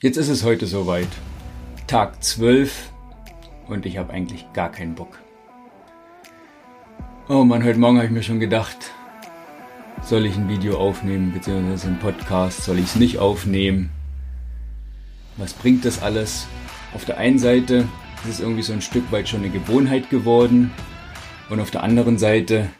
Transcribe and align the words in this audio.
Jetzt 0.00 0.16
ist 0.16 0.28
es 0.28 0.44
heute 0.44 0.68
soweit. 0.68 1.08
Tag 1.88 2.22
12 2.22 2.92
und 3.66 3.84
ich 3.84 3.98
habe 3.98 4.12
eigentlich 4.12 4.46
gar 4.52 4.70
keinen 4.70 4.94
Bock. 4.94 5.18
Oh 7.28 7.42
Mann, 7.42 7.64
heute 7.64 7.80
Morgen 7.80 7.96
habe 7.96 8.06
ich 8.06 8.12
mir 8.12 8.22
schon 8.22 8.38
gedacht, 8.38 8.76
soll 10.04 10.24
ich 10.24 10.36
ein 10.36 10.48
Video 10.48 10.78
aufnehmen, 10.78 11.32
beziehungsweise 11.32 11.88
einen 11.88 11.98
Podcast, 11.98 12.62
soll 12.62 12.78
ich 12.78 12.84
es 12.84 12.94
nicht 12.94 13.18
aufnehmen? 13.18 13.90
Was 15.36 15.52
bringt 15.52 15.84
das 15.84 16.00
alles? 16.00 16.46
Auf 16.94 17.04
der 17.04 17.18
einen 17.18 17.40
Seite 17.40 17.88
ist 18.22 18.34
es 18.34 18.40
irgendwie 18.40 18.62
so 18.62 18.74
ein 18.74 18.82
Stück 18.82 19.10
weit 19.10 19.28
schon 19.28 19.40
eine 19.40 19.50
Gewohnheit 19.50 20.10
geworden 20.10 20.70
und 21.50 21.58
auf 21.58 21.72
der 21.72 21.82
anderen 21.82 22.18
Seite 22.18 22.70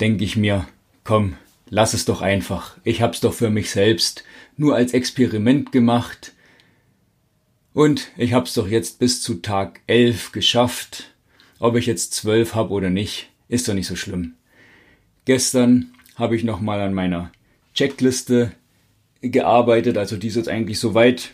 denke 0.00 0.24
ich 0.24 0.38
mir, 0.38 0.66
komm, 1.04 1.34
lass 1.68 1.92
es 1.92 2.06
doch 2.06 2.22
einfach. 2.22 2.78
Ich 2.82 3.02
hab's 3.02 3.20
doch 3.20 3.34
für 3.34 3.50
mich 3.50 3.70
selbst 3.70 4.24
nur 4.56 4.74
als 4.74 4.94
Experiment 4.94 5.70
gemacht 5.70 6.32
und 7.74 8.10
ich 8.16 8.32
hab's 8.32 8.54
doch 8.54 8.68
jetzt 8.68 8.98
bis 8.98 9.22
zu 9.22 9.34
Tag 9.34 9.80
11 9.86 10.32
geschafft. 10.32 11.14
Ob 11.58 11.76
ich 11.76 11.86
jetzt 11.86 12.14
12 12.14 12.54
hab 12.54 12.70
oder 12.70 12.90
nicht, 12.90 13.30
ist 13.48 13.68
doch 13.68 13.74
nicht 13.74 13.86
so 13.86 13.96
schlimm. 13.96 14.34
Gestern 15.24 15.92
habe 16.16 16.36
ich 16.36 16.44
nochmal 16.44 16.80
an 16.80 16.94
meiner 16.94 17.30
Checkliste 17.74 18.52
gearbeitet, 19.20 19.96
also 19.96 20.16
die 20.16 20.26
ist 20.26 20.36
jetzt 20.36 20.48
eigentlich 20.48 20.80
soweit, 20.80 21.30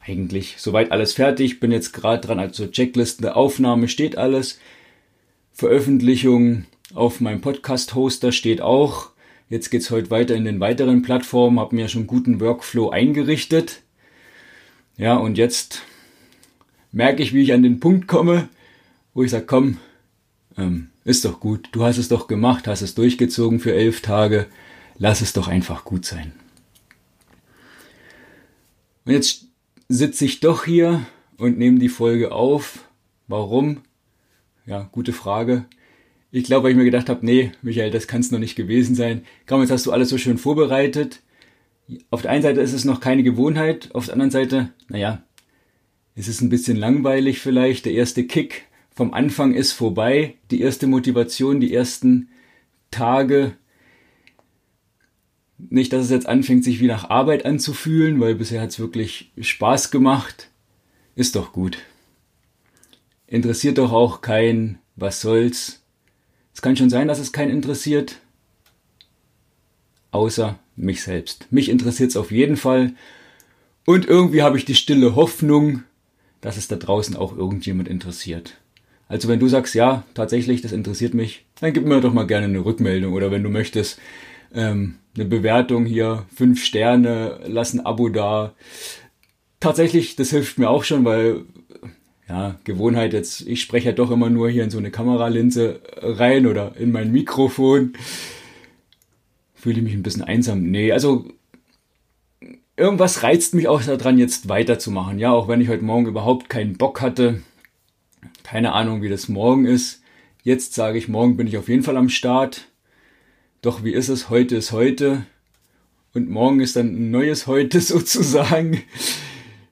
eigentlich 0.00 0.56
soweit 0.58 0.90
alles 0.90 1.14
fertig, 1.14 1.60
bin 1.60 1.70
jetzt 1.70 1.92
gerade 1.92 2.26
dran, 2.26 2.40
also 2.40 2.66
Checkliste, 2.66 3.36
Aufnahme 3.36 3.88
steht 3.88 4.18
alles, 4.18 4.58
Veröffentlichung 5.52 6.66
auf 6.92 7.20
meinem 7.20 7.40
Podcast-Hoster 7.40 8.32
steht 8.32 8.60
auch, 8.60 9.10
jetzt 9.48 9.70
geht's 9.70 9.90
heute 9.90 10.10
weiter 10.10 10.34
in 10.34 10.44
den 10.44 10.58
weiteren 10.58 11.02
Plattformen, 11.02 11.60
habe 11.60 11.76
mir 11.76 11.88
schon 11.88 12.08
guten 12.08 12.40
Workflow 12.40 12.90
eingerichtet, 12.90 13.83
ja, 14.96 15.16
und 15.16 15.38
jetzt 15.38 15.82
merke 16.92 17.22
ich, 17.22 17.32
wie 17.32 17.42
ich 17.42 17.52
an 17.52 17.62
den 17.62 17.80
Punkt 17.80 18.06
komme, 18.06 18.48
wo 19.12 19.22
ich 19.22 19.30
sage, 19.30 19.46
komm, 19.46 19.78
ähm, 20.56 20.90
ist 21.04 21.24
doch 21.24 21.40
gut, 21.40 21.68
du 21.72 21.84
hast 21.84 21.98
es 21.98 22.08
doch 22.08 22.28
gemacht, 22.28 22.66
hast 22.66 22.82
es 22.82 22.94
durchgezogen 22.94 23.60
für 23.60 23.74
elf 23.74 24.00
Tage, 24.00 24.46
lass 24.96 25.20
es 25.20 25.32
doch 25.32 25.48
einfach 25.48 25.84
gut 25.84 26.04
sein. 26.04 26.32
Und 29.04 29.12
jetzt 29.12 29.46
sitze 29.88 30.24
ich 30.24 30.40
doch 30.40 30.64
hier 30.64 31.04
und 31.36 31.58
nehme 31.58 31.78
die 31.78 31.88
Folge 31.88 32.32
auf. 32.32 32.88
Warum? 33.26 33.82
Ja, 34.64 34.88
gute 34.92 35.12
Frage. 35.12 35.66
Ich 36.30 36.44
glaube, 36.44 36.64
weil 36.64 36.70
ich 36.70 36.76
mir 36.76 36.84
gedacht 36.84 37.08
habe, 37.08 37.24
nee, 37.26 37.52
Michael, 37.62 37.90
das 37.90 38.06
kann 38.06 38.20
es 38.20 38.30
noch 38.30 38.38
nicht 38.38 38.56
gewesen 38.56 38.94
sein. 38.94 39.24
Komm, 39.46 39.60
jetzt 39.60 39.70
hast 39.70 39.86
du 39.86 39.92
alles 39.92 40.08
so 40.08 40.18
schön 40.18 40.38
vorbereitet 40.38 41.20
auf 42.10 42.22
der 42.22 42.30
einen 42.30 42.42
Seite 42.42 42.60
ist 42.60 42.72
es 42.72 42.84
noch 42.84 43.00
keine 43.00 43.22
Gewohnheit, 43.22 43.94
auf 43.94 44.06
der 44.06 44.14
anderen 44.14 44.30
Seite, 44.30 44.70
naja, 44.88 45.22
es 46.14 46.28
ist 46.28 46.40
ein 46.40 46.48
bisschen 46.48 46.76
langweilig 46.76 47.40
vielleicht. 47.40 47.84
Der 47.86 47.92
erste 47.92 48.24
Kick 48.24 48.66
vom 48.94 49.12
Anfang 49.12 49.54
ist 49.54 49.72
vorbei, 49.72 50.34
die 50.50 50.60
erste 50.60 50.86
Motivation, 50.86 51.60
die 51.60 51.74
ersten 51.74 52.28
Tage. 52.90 53.56
Nicht, 55.58 55.92
dass 55.92 56.04
es 56.04 56.10
jetzt 56.10 56.26
anfängt, 56.26 56.64
sich 56.64 56.80
wie 56.80 56.86
nach 56.86 57.10
Arbeit 57.10 57.44
anzufühlen, 57.44 58.20
weil 58.20 58.34
bisher 58.34 58.60
hat 58.60 58.70
es 58.70 58.78
wirklich 58.78 59.32
Spaß 59.40 59.90
gemacht. 59.90 60.50
Ist 61.16 61.36
doch 61.36 61.52
gut. 61.52 61.78
Interessiert 63.26 63.78
doch 63.78 63.92
auch 63.92 64.20
kein, 64.20 64.78
was 64.96 65.20
soll's. 65.20 65.82
Es 66.54 66.62
kann 66.62 66.76
schon 66.76 66.90
sein, 66.90 67.08
dass 67.08 67.18
es 67.18 67.32
keinen 67.32 67.50
interessiert. 67.50 68.20
Außer 70.12 70.58
mich 70.76 71.02
selbst. 71.02 71.46
Mich 71.50 71.68
interessiert 71.68 72.10
es 72.10 72.16
auf 72.16 72.30
jeden 72.30 72.56
Fall. 72.56 72.92
Und 73.84 74.06
irgendwie 74.06 74.42
habe 74.42 74.56
ich 74.56 74.64
die 74.64 74.74
stille 74.74 75.14
Hoffnung, 75.14 75.82
dass 76.40 76.56
es 76.56 76.68
da 76.68 76.76
draußen 76.76 77.16
auch 77.16 77.36
irgendjemand 77.36 77.88
interessiert. 77.88 78.54
Also 79.08 79.28
wenn 79.28 79.40
du 79.40 79.48
sagst, 79.48 79.74
ja, 79.74 80.04
tatsächlich, 80.14 80.62
das 80.62 80.72
interessiert 80.72 81.14
mich, 81.14 81.44
dann 81.60 81.72
gib 81.72 81.84
mir 81.86 82.00
doch 82.00 82.12
mal 82.12 82.26
gerne 82.26 82.46
eine 82.46 82.64
Rückmeldung. 82.64 83.12
Oder 83.12 83.30
wenn 83.30 83.42
du 83.42 83.50
möchtest, 83.50 83.98
ähm, 84.54 84.96
eine 85.14 85.26
Bewertung 85.26 85.84
hier, 85.84 86.24
fünf 86.34 86.64
Sterne, 86.64 87.40
lass 87.46 87.74
ein 87.74 87.84
Abo 87.84 88.08
da. 88.08 88.54
Tatsächlich, 89.60 90.16
das 90.16 90.30
hilft 90.30 90.58
mir 90.58 90.70
auch 90.70 90.84
schon, 90.84 91.04
weil 91.04 91.42
ja, 92.28 92.58
Gewohnheit 92.64 93.12
jetzt, 93.12 93.42
ich 93.42 93.60
spreche 93.60 93.90
ja 93.90 93.92
doch 93.92 94.10
immer 94.10 94.30
nur 94.30 94.48
hier 94.48 94.64
in 94.64 94.70
so 94.70 94.78
eine 94.78 94.90
Kameralinse 94.90 95.80
rein 95.96 96.46
oder 96.46 96.74
in 96.76 96.90
mein 96.90 97.12
Mikrofon 97.12 97.92
fühle 99.64 99.78
ich 99.78 99.82
mich 99.82 99.94
ein 99.94 100.02
bisschen 100.02 100.20
einsam. 100.20 100.70
Nee, 100.70 100.92
also 100.92 101.24
irgendwas 102.76 103.22
reizt 103.22 103.54
mich 103.54 103.66
auch 103.66 103.82
daran, 103.82 104.18
jetzt 104.18 104.50
weiterzumachen. 104.50 105.18
Ja, 105.18 105.32
auch 105.32 105.48
wenn 105.48 105.62
ich 105.62 105.70
heute 105.70 105.86
Morgen 105.86 106.04
überhaupt 106.04 106.50
keinen 106.50 106.76
Bock 106.76 107.00
hatte. 107.00 107.40
Keine 108.42 108.74
Ahnung, 108.74 109.00
wie 109.00 109.08
das 109.08 109.30
morgen 109.30 109.64
ist. 109.64 110.02
Jetzt 110.42 110.74
sage 110.74 110.98
ich, 110.98 111.08
morgen 111.08 111.38
bin 111.38 111.46
ich 111.46 111.56
auf 111.56 111.70
jeden 111.70 111.82
Fall 111.82 111.96
am 111.96 112.10
Start. 112.10 112.68
Doch 113.62 113.82
wie 113.82 113.94
ist 113.94 114.10
es? 114.10 114.28
Heute 114.28 114.54
ist 114.54 114.72
heute. 114.72 115.24
Und 116.12 116.28
morgen 116.28 116.60
ist 116.60 116.76
dann 116.76 116.88
ein 116.88 117.10
neues 117.10 117.46
Heute 117.46 117.80
sozusagen. 117.80 118.82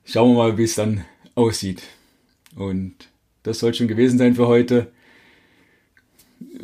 Schauen 0.07 0.31
wir 0.31 0.39
mal, 0.39 0.57
wie 0.57 0.65
es 0.65 0.75
dann 0.75 1.05
aussieht. 1.35 1.83
Und 2.57 2.95
das 3.43 3.59
soll 3.59 3.75
schon 3.75 3.89
gewesen 3.89 4.17
sein 4.17 4.37
für 4.37 4.47
heute 4.47 4.91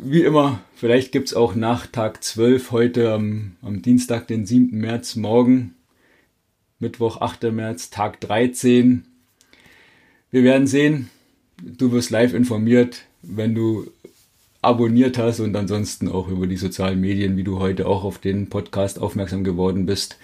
wie 0.01 0.23
immer, 0.23 0.61
vielleicht 0.75 1.11
gibt 1.11 1.27
es 1.27 1.33
auch 1.33 1.55
nach 1.55 1.87
Tag 1.87 2.23
12 2.23 2.71
heute 2.71 3.11
am, 3.11 3.55
am 3.61 3.81
Dienstag, 3.81 4.27
den 4.27 4.45
7. 4.45 4.77
März, 4.77 5.15
morgen, 5.15 5.75
Mittwoch, 6.79 7.21
8. 7.21 7.43
März, 7.51 7.89
Tag 7.89 8.21
13. 8.21 9.05
Wir 10.31 10.43
werden 10.43 10.67
sehen. 10.67 11.09
Du 11.61 11.91
wirst 11.91 12.09
live 12.09 12.33
informiert, 12.33 13.05
wenn 13.21 13.53
du 13.53 13.91
abonniert 14.61 15.17
hast 15.17 15.39
und 15.39 15.55
ansonsten 15.55 16.07
auch 16.07 16.27
über 16.27 16.47
die 16.47 16.57
sozialen 16.57 16.99
Medien, 16.99 17.37
wie 17.37 17.43
du 17.43 17.59
heute 17.59 17.87
auch 17.87 18.03
auf 18.03 18.17
den 18.17 18.49
Podcast 18.49 18.99
aufmerksam 18.99 19.43
geworden 19.43 19.85
bist. 19.85 20.17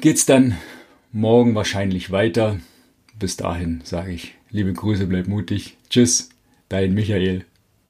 Geht's 0.00 0.26
dann 0.26 0.56
morgen 1.12 1.54
wahrscheinlich 1.54 2.10
weiter. 2.10 2.58
Bis 3.18 3.36
dahin 3.36 3.80
sage 3.84 4.12
ich 4.12 4.34
liebe 4.54 4.72
Grüße, 4.72 5.06
bleib 5.06 5.26
mutig. 5.26 5.76
Tschüss, 5.90 6.30
dein 6.68 6.94
Michael. 6.94 7.44